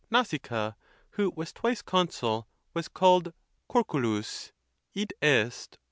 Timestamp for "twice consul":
1.53-2.47